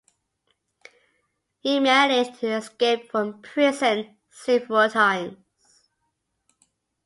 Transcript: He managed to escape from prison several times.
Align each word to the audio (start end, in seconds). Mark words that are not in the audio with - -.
He 1.59 1.79
managed 1.79 2.39
to 2.39 2.53
escape 2.53 3.11
from 3.11 3.39
prison 3.43 4.17
several 4.31 4.89
times. 4.89 5.37